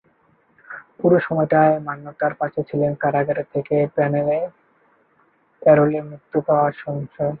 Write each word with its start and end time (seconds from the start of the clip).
পুরো 0.99 1.17
সময়টায় 1.19 1.75
মান্যতার 1.79 2.33
পাশে 2.33 2.61
ছিলেন 2.63 2.91
কারাগার 2.95 3.39
থেকে 3.53 3.75
প্যারোলে 5.61 5.99
মুক্তি 6.01 6.39
পাওয়া 6.47 6.69
সঞ্জয়। 6.81 7.29